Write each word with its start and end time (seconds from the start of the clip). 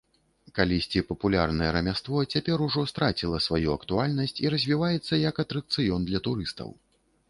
Калісьці 0.59 1.03
папулярнае 1.09 1.67
рамяство 1.75 2.25
цяпер 2.37 2.65
ужо 2.69 2.87
страціла 2.95 3.45
сваю 3.49 3.69
актуальнасць 3.79 4.37
і 4.47 4.55
развіваецца 4.59 5.23
як 5.29 5.35
атракцыён 5.49 6.01
для 6.13 6.19
турыстаў. 6.31 6.79